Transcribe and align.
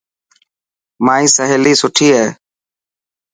مائي 1.05 1.27
سهيلي 1.35 1.73
سٺي 1.81 2.07
هي. 2.17 2.25